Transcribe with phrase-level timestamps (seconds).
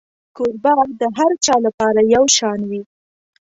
[0.35, 2.81] کوربه د هر چا لپاره یو شان وي.